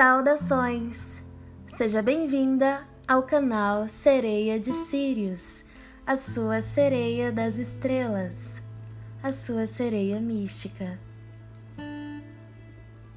Saudações! 0.00 1.22
Seja 1.66 2.00
bem-vinda 2.00 2.88
ao 3.06 3.22
canal 3.22 3.86
Sereia 3.86 4.58
de 4.58 4.72
Sirius, 4.72 5.62
a 6.06 6.16
sua 6.16 6.62
sereia 6.62 7.30
das 7.30 7.58
estrelas, 7.58 8.62
a 9.22 9.30
sua 9.30 9.66
sereia 9.66 10.18
mística. 10.18 10.98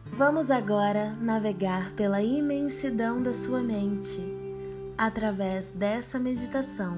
Vamos 0.07 0.51
agora 0.51 1.11
navegar 1.21 1.93
pela 1.93 2.21
imensidão 2.21 3.23
da 3.23 3.33
sua 3.33 3.61
mente 3.61 4.21
através 4.97 5.71
dessa 5.71 6.19
meditação, 6.19 6.97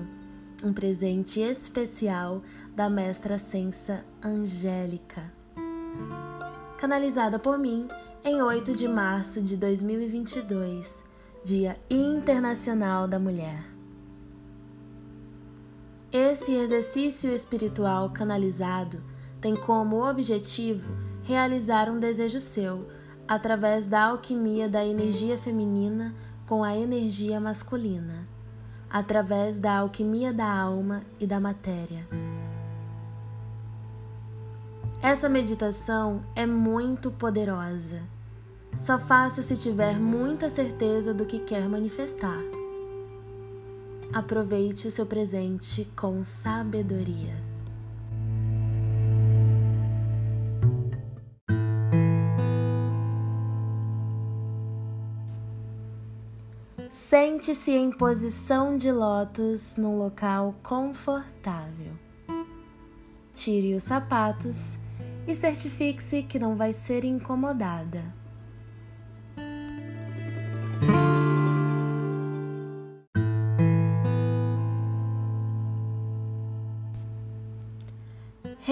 um 0.63 0.73
presente 0.73 1.41
especial 1.41 2.41
da 2.75 2.89
Mestra 2.89 3.37
Sensa 3.37 4.03
Angélica, 4.19 5.31
canalizada 6.75 7.37
por 7.37 7.59
mim 7.59 7.87
em 8.27 8.41
8 8.41 8.75
de 8.75 8.87
março 8.87 9.39
de 9.39 9.55
2022, 9.55 11.03
Dia 11.43 11.77
Internacional 11.87 13.07
da 13.07 13.19
Mulher. 13.19 13.63
Esse 16.11 16.55
exercício 16.55 17.31
espiritual 17.31 18.09
canalizado 18.09 18.99
tem 19.39 19.55
como 19.55 20.03
objetivo 20.03 20.91
realizar 21.21 21.87
um 21.87 21.99
desejo 21.99 22.39
seu 22.39 22.87
através 23.27 23.87
da 23.87 24.05
alquimia 24.05 24.67
da 24.67 24.83
energia 24.83 25.37
feminina 25.37 26.11
com 26.47 26.63
a 26.63 26.75
energia 26.75 27.39
masculina, 27.39 28.27
através 28.89 29.59
da 29.59 29.77
alquimia 29.77 30.33
da 30.33 30.51
alma 30.51 31.03
e 31.19 31.27
da 31.27 31.39
matéria. 31.39 32.07
Essa 34.99 35.29
meditação 35.29 36.23
é 36.35 36.47
muito 36.47 37.11
poderosa. 37.11 38.14
Só 38.75 38.99
faça 38.99 39.41
se 39.41 39.55
tiver 39.55 39.97
muita 39.99 40.49
certeza 40.49 41.13
do 41.13 41.25
que 41.25 41.39
quer 41.39 41.67
manifestar. 41.69 42.41
Aproveite 44.13 44.87
o 44.87 44.91
seu 44.91 45.05
presente 45.05 45.85
com 45.95 46.23
sabedoria. 46.23 47.33
Sente-se 56.91 57.71
em 57.71 57.91
posição 57.91 58.77
de 58.77 58.91
lótus 58.91 59.77
num 59.77 59.97
local 59.97 60.55
confortável. 60.61 61.93
Tire 63.33 63.73
os 63.73 63.83
sapatos 63.83 64.77
e 65.27 65.33
certifique-se 65.33 66.23
que 66.23 66.39
não 66.39 66.55
vai 66.55 66.71
ser 66.71 67.03
incomodada. 67.03 68.24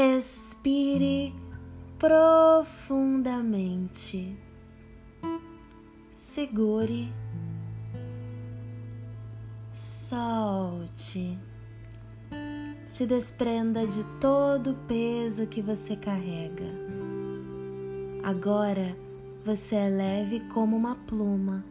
Respire 0.05 1.33
profundamente. 1.97 4.37
Segure 6.13 7.09
Solte. 9.73 11.39
Se 12.85 13.05
desprenda 13.05 13.87
de 13.87 14.03
todo 14.19 14.71
o 14.71 14.87
peso 14.87 15.47
que 15.47 15.61
você 15.61 15.95
carrega. 15.95 16.67
Agora 18.23 18.97
você 19.45 19.75
é 19.75 19.87
leve 19.87 20.41
como 20.53 20.75
uma 20.75 20.95
pluma. 20.95 21.63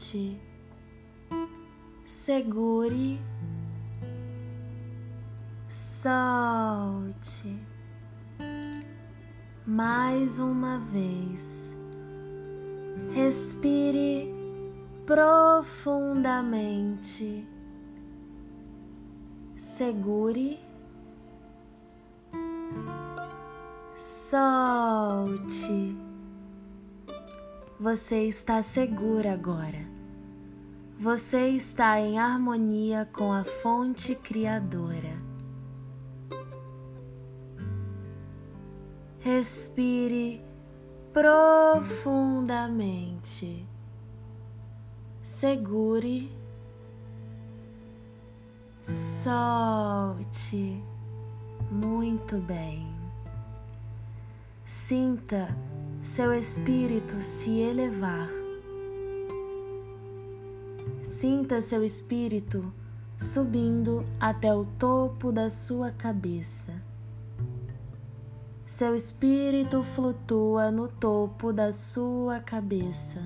Profundamente. 0.00 0.40
Segure 2.04 3.20
solte 5.68 7.58
mais 9.66 10.38
uma 10.40 10.78
vez. 10.78 11.70
Respire 13.12 14.32
profundamente. 15.06 17.46
Segure. 19.56 20.58
Solte. 23.98 26.09
Você 27.80 28.28
está 28.28 28.60
segura 28.60 29.32
agora. 29.32 29.88
Você 30.98 31.48
está 31.48 31.98
em 31.98 32.18
harmonia 32.18 33.08
com 33.10 33.32
a 33.32 33.42
fonte 33.42 34.14
criadora. 34.14 35.16
Respire 39.20 40.44
profundamente. 41.10 43.66
Segure. 45.24 46.30
Solte. 48.84 50.84
Muito 51.70 52.36
bem. 52.36 52.86
Sinta 54.66 55.48
seu 56.02 56.32
espírito 56.32 57.14
se 57.14 57.58
elevar. 57.58 58.28
Sinta 61.02 61.60
seu 61.60 61.84
espírito 61.84 62.72
subindo 63.16 64.04
até 64.18 64.54
o 64.54 64.64
topo 64.64 65.30
da 65.30 65.50
sua 65.50 65.90
cabeça 65.90 66.90
seu 68.70 68.94
espírito 68.94 69.82
flutua 69.82 70.70
no 70.70 70.86
topo 70.86 71.52
da 71.52 71.72
sua 71.72 72.38
cabeça. 72.38 73.20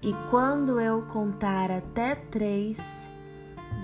E 0.00 0.14
quando 0.30 0.80
eu 0.80 1.02
contar 1.02 1.70
até 1.70 2.14
três, 2.14 3.06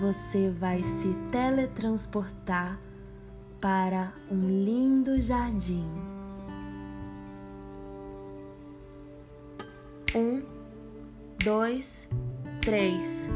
você 0.01 0.49
vai 0.49 0.83
se 0.83 1.13
teletransportar 1.31 2.81
para 3.61 4.15
um 4.33 4.49
lindo 4.49 5.21
jardim. 5.21 6.10
Um, 10.13 10.43
dois, 11.45 12.09
três. 12.61 13.31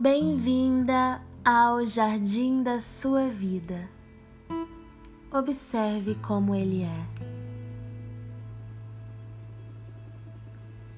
Bem-vinda 0.00 1.20
ao 1.44 1.86
jardim 1.86 2.62
da 2.62 2.80
sua 2.80 3.28
vida. 3.28 3.86
Observe 5.30 6.14
como 6.14 6.54
ele 6.54 6.82
é. 6.82 7.06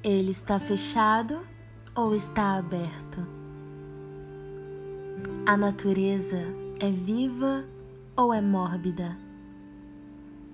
Ele 0.01 0.31
está 0.31 0.61
fechado 0.61 1.45
ou 1.93 2.15
está 2.15 2.57
aberto? 2.57 3.44
A 5.47 5.59
natureza 5.59 6.41
é 6.81 6.91
viva 6.91 7.67
ou 8.17 8.33
é 8.33 8.41
mórbida? 8.41 9.15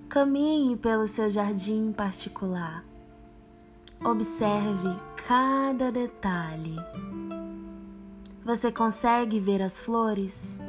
Caminhe 0.09 0.75
pelo 0.75 1.07
seu 1.07 1.31
jardim 1.31 1.93
particular. 1.93 2.83
Observe 4.03 4.99
cada 5.25 5.93
detalhe. 5.93 6.75
Você 8.43 8.69
consegue 8.69 9.39
ver 9.39 9.61
as 9.61 9.79
flores? 9.79 10.59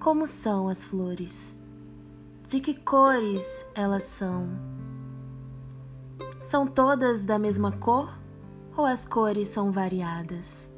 Como 0.00 0.26
são 0.26 0.66
as 0.66 0.82
flores? 0.82 1.54
De 2.48 2.60
que 2.60 2.72
cores 2.72 3.66
elas 3.74 4.04
são? 4.04 4.48
São 6.46 6.66
todas 6.66 7.26
da 7.26 7.38
mesma 7.38 7.72
cor 7.72 8.10
ou 8.74 8.86
as 8.86 9.04
cores 9.04 9.48
são 9.48 9.70
variadas? 9.70 10.71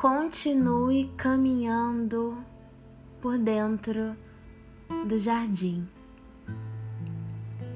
continue 0.00 1.12
caminhando 1.14 2.42
por 3.20 3.36
dentro 3.36 4.16
do 5.06 5.18
jardim. 5.18 5.86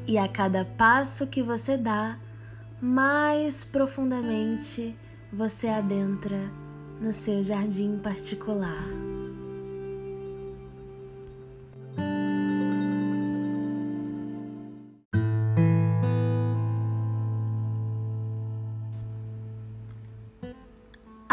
E 0.06 0.16
a 0.16 0.26
cada 0.26 0.64
passo 0.64 1.26
que 1.26 1.42
você 1.42 1.76
dá, 1.76 2.18
mais 2.80 3.62
profundamente 3.62 4.96
você 5.30 5.68
adentra 5.68 6.50
no 6.98 7.12
seu 7.12 7.44
jardim 7.44 7.98
particular. 7.98 9.13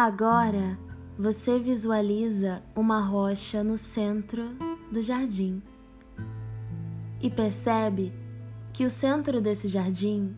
Agora 0.03 0.79
você 1.15 1.59
visualiza 1.59 2.63
uma 2.75 3.01
rocha 3.01 3.63
no 3.63 3.77
centro 3.77 4.49
do 4.91 4.99
jardim 4.99 5.61
e 7.21 7.29
percebe 7.29 8.11
que 8.73 8.83
o 8.83 8.89
centro 8.89 9.39
desse 9.39 9.67
jardim 9.67 10.35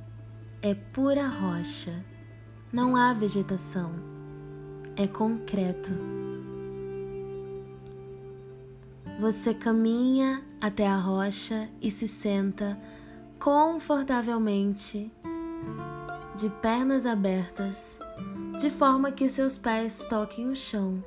é 0.62 0.76
pura 0.76 1.30
rocha, 1.30 1.94
não 2.74 2.98
há 2.98 3.14
vegetação, 3.14 3.94
é 4.98 5.08
concreto. 5.08 5.92
Você 9.18 9.54
caminha 9.54 10.44
até 10.60 10.86
a 10.86 10.98
rocha 10.98 11.70
e 11.82 11.90
se 11.90 12.06
senta 12.06 12.78
confortavelmente, 13.40 15.10
de 16.36 16.50
pernas 16.50 17.06
abertas, 17.06 17.98
de 18.60 18.70
forma 18.70 19.12
que 19.12 19.28
seus 19.28 19.58
pés 19.58 20.06
toquem 20.06 20.48
o 20.50 20.56
chão. 20.56 21.04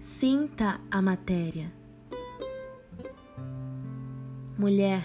Sinta 0.00 0.80
a 0.90 1.02
matéria. 1.02 1.72
Mulher, 4.58 5.04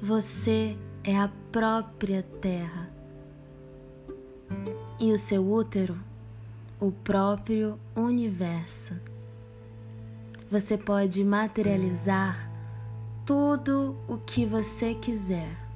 você 0.00 0.76
é 1.02 1.18
a 1.18 1.30
própria 1.50 2.22
terra. 2.40 2.88
E 5.00 5.12
o 5.12 5.18
seu 5.18 5.46
útero, 5.50 5.98
o 6.80 6.92
próprio 6.92 7.78
universo. 7.96 8.94
Você 10.50 10.78
pode 10.78 11.24
materializar 11.24 12.50
tudo 13.26 13.96
o 14.08 14.16
que 14.18 14.46
você 14.46 14.94
quiser. 14.94 15.67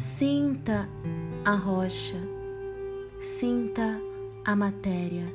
Sinta 0.00 0.88
a 1.44 1.54
rocha, 1.54 2.16
sinta 3.20 4.00
a 4.46 4.56
matéria. 4.56 5.30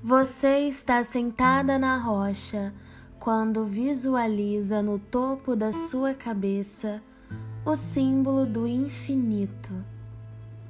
Você 0.00 0.68
está 0.68 1.02
sentada 1.02 1.80
na 1.80 1.98
rocha 1.98 2.72
quando 3.18 3.64
visualiza 3.64 4.80
no 4.80 5.00
topo 5.00 5.56
da 5.56 5.72
sua 5.72 6.14
cabeça 6.14 7.02
o 7.64 7.74
símbolo 7.74 8.46
do 8.46 8.68
infinito 8.68 9.74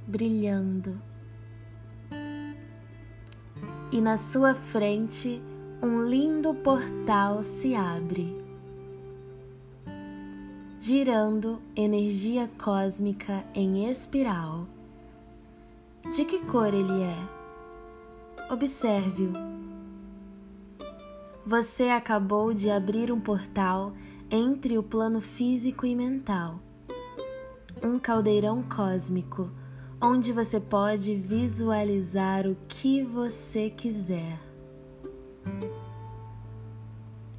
brilhando. 0.06 1.09
E 3.92 4.00
na 4.00 4.16
sua 4.16 4.54
frente 4.54 5.42
um 5.82 6.04
lindo 6.04 6.54
portal 6.54 7.42
se 7.42 7.74
abre, 7.74 8.40
girando 10.78 11.60
energia 11.74 12.48
cósmica 12.62 13.44
em 13.52 13.90
espiral. 13.90 14.66
De 16.14 16.24
que 16.24 16.38
cor 16.44 16.72
ele 16.72 17.02
é? 17.02 18.52
Observe-o. 18.52 19.32
Você 21.44 21.88
acabou 21.88 22.54
de 22.54 22.70
abrir 22.70 23.10
um 23.10 23.20
portal 23.20 23.92
entre 24.30 24.78
o 24.78 24.84
plano 24.84 25.20
físico 25.20 25.84
e 25.84 25.96
mental. 25.96 26.60
Um 27.82 27.98
caldeirão 27.98 28.62
cósmico 28.62 29.50
onde 30.00 30.32
você 30.32 30.58
pode 30.58 31.14
visualizar 31.14 32.46
o 32.46 32.56
que 32.66 33.02
você 33.04 33.68
quiser. 33.68 34.38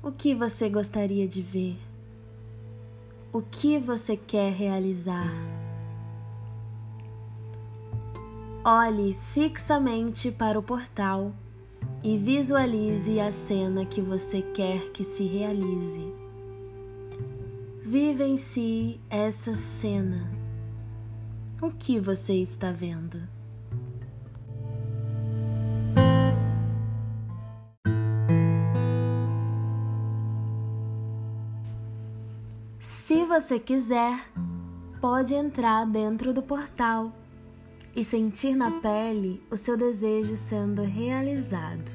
O 0.04 0.12
que 0.12 0.36
você 0.36 0.70
gostaria 0.70 1.28
de 1.28 1.42
ver? 1.42 1.78
O 3.34 3.42
que 3.42 3.80
você 3.80 4.16
quer 4.16 4.52
realizar? 4.52 5.32
Olhe 8.64 9.18
fixamente 9.34 10.32
para 10.32 10.60
o 10.60 10.62
portal 10.62 11.34
e 12.04 12.16
visualize 12.16 13.20
a 13.20 13.32
cena 13.32 13.86
que 13.86 14.02
você 14.02 14.42
quer 14.42 14.90
que 14.92 15.04
se 15.04 15.24
realize. 15.24 16.14
Vivencie 17.84 19.00
essa 19.10 19.56
cena. 19.56 20.41
O 21.62 21.70
que 21.70 22.00
você 22.00 22.34
está 22.34 22.72
vendo? 22.72 23.22
Se 32.80 33.24
você 33.26 33.60
quiser, 33.60 34.28
pode 35.00 35.36
entrar 35.36 35.86
dentro 35.86 36.34
do 36.34 36.42
portal 36.42 37.14
e 37.96 38.04
sentir 38.04 38.56
na 38.56 38.82
pele 38.82 39.40
o 39.52 39.56
seu 39.56 39.78
desejo 39.78 40.36
sendo 40.36 40.82
realizado, 40.82 41.92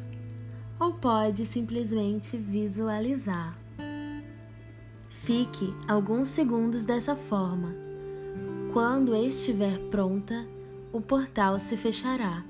ou 0.79 0.93
pode 0.93 1.45
simplesmente 1.45 2.37
visualizar. 2.37 3.59
Fique 5.25 5.75
alguns 5.89 6.29
segundos 6.29 6.85
dessa 6.85 7.17
forma. 7.17 7.86
Quando 8.73 9.15
estiver 9.15 9.79
pronta, 9.91 10.47
o 10.93 11.01
portal 11.01 11.59
se 11.59 11.77
fechará, 11.77 12.45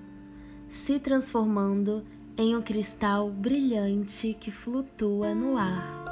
se 0.69 0.99
transformando 0.99 2.05
em 2.37 2.57
um 2.57 2.63
cristal 2.63 3.31
brilhante 3.31 4.35
que 4.35 4.51
flutua 4.51 5.35
no 5.35 5.57
ar. 5.57 6.05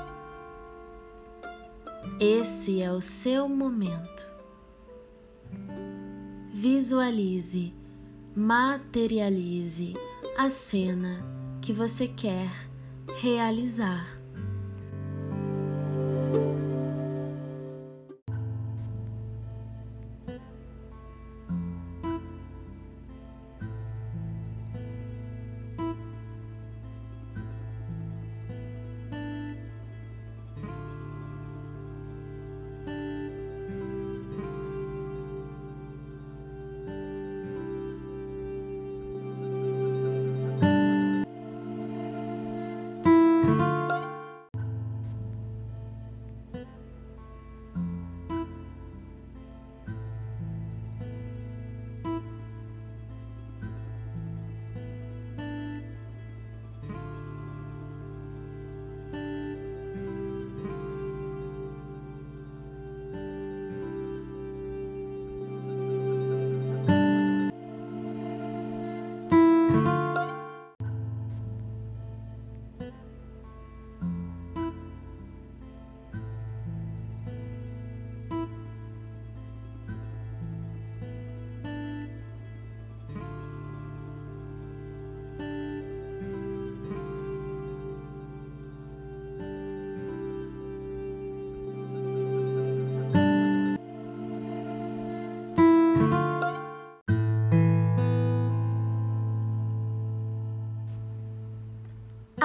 Esse 2.21 2.81
é 2.81 2.93
o 2.93 3.01
seu 3.01 3.49
momento 3.49 4.15
visualize, 6.65 7.75
materialize 8.35 9.93
a 10.35 10.49
cena 10.49 11.23
que 11.61 11.75
você 11.75 12.09
quer 12.09 12.51
realizar. 13.21 14.14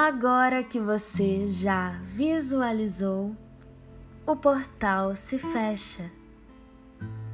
Agora 0.09 0.63
que 0.63 0.79
você 0.79 1.45
já 1.45 1.91
visualizou, 2.15 3.37
o 4.25 4.35
portal 4.35 5.15
se 5.15 5.37
fecha, 5.37 6.11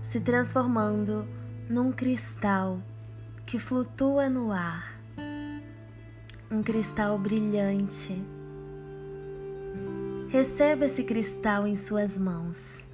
se 0.04 0.20
transformando 0.20 1.26
num 1.70 1.90
cristal 1.90 2.82
que 3.46 3.58
flutua 3.58 4.30
no 4.30 4.52
ar. 4.52 5.00
Um 6.52 6.62
cristal 6.62 7.18
brilhante. 7.18 8.22
Receba 10.28 10.84
esse 10.84 11.06
cristal 11.06 11.66
em 11.66 11.78
suas 11.78 12.18
mãos. 12.18 12.90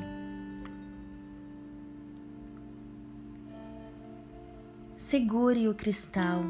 Segure 4.96 5.68
o 5.68 5.74
cristal. 5.74 6.44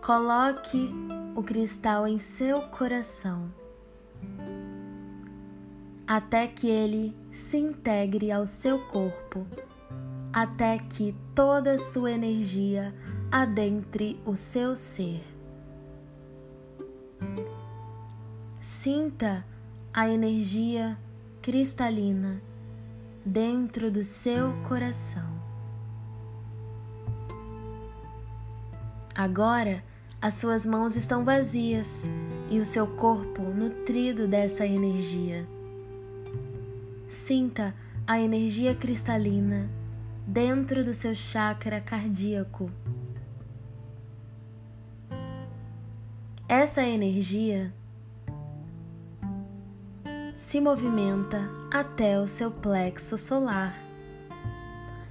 Coloque 0.00 0.90
o 1.34 1.42
cristal 1.42 2.06
em 2.06 2.18
seu 2.18 2.62
coração, 2.62 3.52
até 6.06 6.46
que 6.46 6.68
ele 6.68 7.16
se 7.32 7.56
integre 7.56 8.30
ao 8.30 8.46
seu 8.46 8.78
corpo, 8.86 9.46
até 10.32 10.78
que 10.78 11.14
toda 11.34 11.78
sua 11.78 12.12
energia 12.12 12.94
adentre 13.30 14.20
o 14.24 14.36
seu 14.36 14.76
ser. 14.76 15.22
Sinta 18.60 19.44
a 19.92 20.08
energia 20.08 20.96
cristalina 21.42 22.40
dentro 23.24 23.90
do 23.90 24.02
seu 24.02 24.52
coração. 24.68 25.34
Agora, 29.14 29.84
as 30.24 30.32
suas 30.32 30.64
mãos 30.64 30.96
estão 30.96 31.22
vazias 31.22 32.08
e 32.50 32.58
o 32.58 32.64
seu 32.64 32.86
corpo 32.86 33.42
nutrido 33.42 34.26
dessa 34.26 34.66
energia. 34.66 35.46
Sinta 37.10 37.74
a 38.06 38.18
energia 38.18 38.74
cristalina 38.74 39.68
dentro 40.26 40.82
do 40.82 40.94
seu 40.94 41.14
chakra 41.14 41.78
cardíaco. 41.78 42.70
Essa 46.48 46.82
energia 46.82 47.70
se 50.38 50.58
movimenta 50.58 51.50
até 51.70 52.18
o 52.18 52.26
seu 52.26 52.50
plexo 52.50 53.18
solar, 53.18 53.78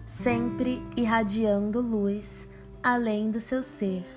sempre 0.08 0.82
irradiando 0.98 1.82
luz 1.82 2.50
além 2.82 3.30
do 3.30 3.40
seu 3.40 3.62
ser. 3.62 4.13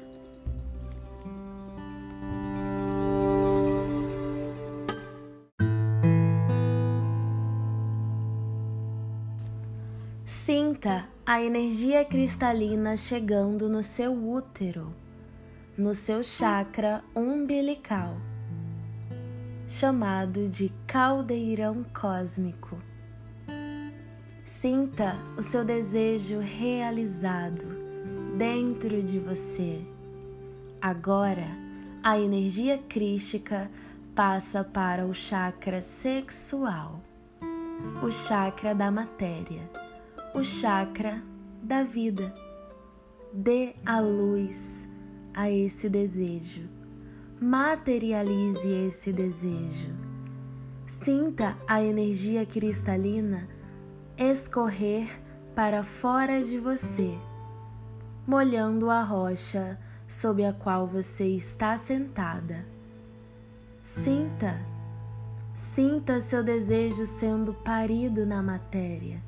Sinta 10.86 11.08
a 11.26 11.42
energia 11.42 12.04
cristalina 12.04 12.96
chegando 12.96 13.68
no 13.68 13.82
seu 13.82 14.12
útero, 14.12 14.94
no 15.76 15.92
seu 15.92 16.22
chakra 16.22 17.02
umbilical, 17.12 18.16
chamado 19.66 20.48
de 20.48 20.72
caldeirão 20.86 21.84
cósmico. 21.92 22.78
Sinta 24.44 25.16
o 25.36 25.42
seu 25.42 25.64
desejo 25.64 26.38
realizado 26.38 27.66
dentro 28.38 29.02
de 29.02 29.18
você. 29.18 29.84
Agora, 30.80 31.48
a 32.00 32.16
energia 32.16 32.78
crística 32.78 33.68
passa 34.14 34.62
para 34.62 35.04
o 35.04 35.12
chakra 35.12 35.82
sexual, 35.82 37.00
o 38.00 38.12
chakra 38.12 38.72
da 38.72 38.88
matéria 38.88 39.68
o 40.36 40.44
chakra 40.44 41.22
da 41.62 41.82
vida. 41.82 42.34
Dê 43.32 43.74
a 43.86 44.00
luz 44.00 44.86
a 45.32 45.50
esse 45.50 45.88
desejo. 45.88 46.68
Materialize 47.40 48.70
esse 48.70 49.14
desejo. 49.14 49.88
Sinta 50.86 51.56
a 51.66 51.82
energia 51.82 52.44
cristalina 52.44 53.48
escorrer 54.18 55.08
para 55.54 55.82
fora 55.82 56.42
de 56.42 56.58
você, 56.58 57.16
molhando 58.26 58.90
a 58.90 59.02
rocha 59.02 59.78
sob 60.06 60.44
a 60.44 60.52
qual 60.52 60.86
você 60.86 61.28
está 61.28 61.78
sentada. 61.78 62.66
Sinta, 63.82 64.60
sinta 65.54 66.20
seu 66.20 66.44
desejo 66.44 67.06
sendo 67.06 67.54
parido 67.54 68.26
na 68.26 68.42
matéria 68.42 69.25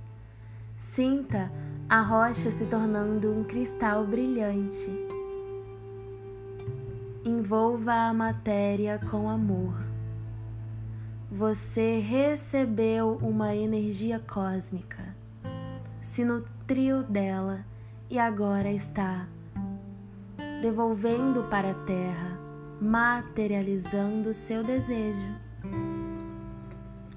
Sinta 0.79 1.51
a 1.89 2.01
rocha 2.01 2.53
se 2.53 2.65
tornando 2.67 3.33
um 3.33 3.43
cristal 3.43 4.07
brilhante. 4.07 4.91
Envolva 7.25 7.93
a 7.93 8.15
matéria 8.15 9.01
com 9.11 9.29
amor. 9.29 9.75
Você 11.33 11.99
recebeu 11.99 13.19
uma 13.21 13.55
energia 13.55 14.21
cósmica, 14.21 15.15
se 16.01 16.25
nutriu 16.25 17.03
dela 17.03 17.65
e 18.09 18.19
agora 18.19 18.71
está 18.71 19.27
devolvendo 20.63 21.43
para 21.51 21.73
a 21.73 21.75
Terra, 21.75 22.39
materializando 22.81 24.33
seu 24.33 24.63
desejo. 24.63 25.35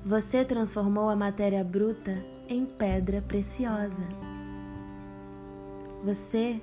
Você 0.04 0.44
transformou 0.44 1.10
a 1.10 1.16
matéria 1.16 1.64
bruta 1.64 2.18
em 2.52 2.66
pedra 2.66 3.22
preciosa. 3.22 4.06
Você 6.04 6.62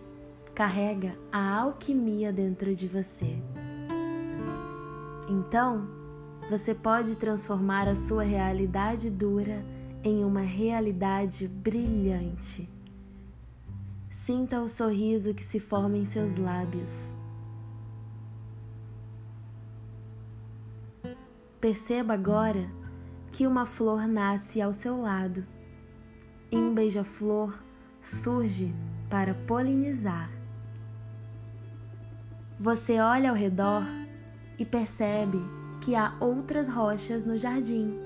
carrega 0.55 1.17
a 1.33 1.61
alquimia 1.61 2.31
dentro 2.31 2.75
de 2.75 2.87
você. 2.87 3.39
Então, 5.31 5.89
você 6.51 6.75
pode 6.75 7.17
transformar 7.17 7.89
a 7.89 7.97
sua 7.97 8.23
realidade 8.23 9.09
dura 9.09 9.65
em 10.05 10.23
uma 10.25 10.43
realidade 10.43 11.49
brilhante. 11.49 12.69
Sinta 14.11 14.61
o 14.61 14.69
sorriso 14.69 15.33
que 15.33 15.45
se 15.45 15.59
forma 15.59 15.97
em 15.97 16.05
seus 16.05 16.37
lábios. 16.37 17.15
Perceba 21.59 22.13
agora 22.13 22.69
que 23.33 23.47
uma 23.47 23.65
flor 23.65 24.07
nasce 24.07 24.61
ao 24.61 24.73
seu 24.73 25.01
lado 25.01 25.47
e 26.51 26.57
um 26.57 26.75
beija-flor 26.75 27.53
surge 28.03 28.75
para 29.09 29.35
polinizar. 29.35 30.31
Você 32.59 32.99
olha 32.99 33.31
ao 33.31 33.37
redor 33.37 33.85
e 34.59 34.65
percebe 34.65 35.39
que 35.81 35.95
há 35.95 36.15
outras 36.21 36.69
rochas 36.69 37.25
no 37.25 37.37
jardim. 37.37 37.97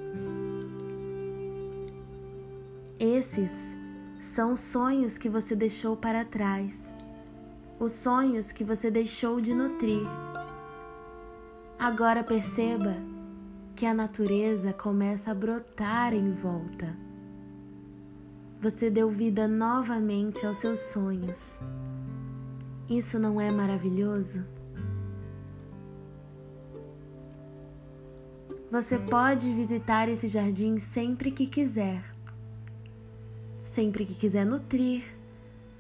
Esses 2.99 3.77
são 4.21 4.53
os 4.53 4.61
sonhos 4.61 5.19
que 5.19 5.29
você 5.29 5.57
deixou 5.57 5.97
para 5.97 6.25
trás, 6.25 6.91
os 7.81 7.93
sonhos 7.93 8.53
que 8.53 8.63
você 8.63 8.91
deixou 8.91 9.41
de 9.41 9.55
nutrir. 9.55 10.07
Agora 11.79 12.23
perceba 12.23 12.97
que 13.75 13.87
a 13.87 13.95
natureza 13.95 14.73
começa 14.73 15.33
a 15.33 15.35
brotar 15.35 16.15
em 16.15 16.31
volta 16.31 16.95
você 18.63 18.89
deu 18.89 19.11
vida 19.11 19.49
novamente 19.49 20.47
aos 20.47 20.59
seus 20.59 20.79
sonhos. 20.79 21.61
Isso 22.89 23.19
não 23.19 23.41
é 23.41 23.51
maravilhoso? 23.51 24.47
Você 28.71 29.01
pode 29.01 29.53
visitar 29.53 30.09
esse 30.09 30.29
jardim 30.29 30.79
sempre 30.79 31.33
que 31.33 31.49
quiser. 31.49 32.05
Sempre 33.65 34.05
que 34.05 34.15
quiser 34.15 34.47
nutrir, 34.47 35.03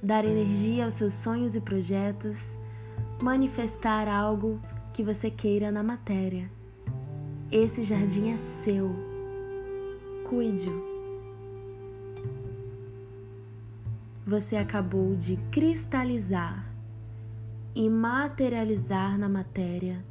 dar 0.03 0.25
energia 0.25 0.85
aos 0.85 0.95
seus 0.95 1.15
sonhos 1.15 1.55
e 1.55 1.61
projetos, 1.61 2.59
manifestar 3.23 4.09
algo 4.09 4.61
que 4.93 5.05
você 5.05 5.31
queira 5.31 5.71
na 5.71 5.85
matéria. 5.85 6.51
Esse 7.49 7.85
jardim 7.85 8.33
é 8.33 8.37
seu. 8.37 8.91
Cuide-o. 10.29 10.92
Você 14.33 14.57
acabou 14.57 15.15
de 15.15 15.37
cristalizar 15.51 16.67
e 17.75 17.87
materializar 17.87 19.19
na 19.19 19.29
matéria 19.29 20.03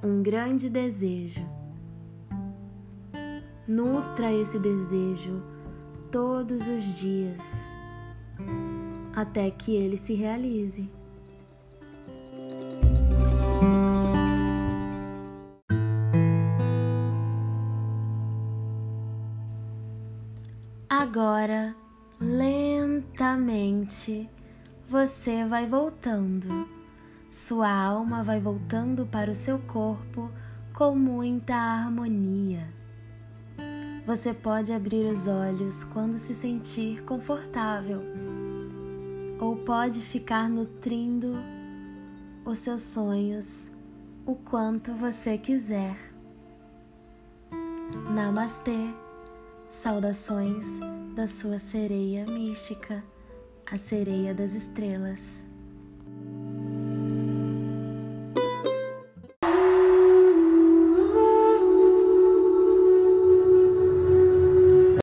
um 0.00 0.22
grande 0.22 0.70
desejo. 0.70 1.44
Nutra 3.66 4.32
esse 4.32 4.60
desejo 4.60 5.42
todos 6.12 6.68
os 6.68 6.84
dias 7.00 7.68
até 9.12 9.50
que 9.50 9.74
ele 9.74 9.96
se 9.96 10.14
realize. 10.14 10.88
Agora, 21.00 21.74
lentamente, 22.20 24.28
você 24.86 25.46
vai 25.46 25.66
voltando. 25.66 26.68
Sua 27.30 27.72
alma 27.72 28.22
vai 28.22 28.38
voltando 28.38 29.06
para 29.06 29.30
o 29.30 29.34
seu 29.34 29.58
corpo 29.60 30.30
com 30.74 30.94
muita 30.94 31.54
harmonia. 31.54 32.68
Você 34.04 34.34
pode 34.34 34.74
abrir 34.74 35.06
os 35.06 35.26
olhos 35.26 35.84
quando 35.84 36.18
se 36.18 36.34
sentir 36.34 37.02
confortável, 37.04 38.02
ou 39.40 39.56
pode 39.56 40.02
ficar 40.02 40.50
nutrindo 40.50 41.32
os 42.44 42.58
seus 42.58 42.82
sonhos 42.82 43.72
o 44.26 44.34
quanto 44.34 44.92
você 44.92 45.38
quiser. 45.38 45.96
Namastê! 48.14 49.09
Saudações 49.70 50.66
da 51.14 51.28
sua 51.28 51.56
sereia 51.56 52.26
mística, 52.26 53.04
a 53.64 53.76
sereia 53.76 54.34
das 54.34 54.52
estrelas. 54.52 55.40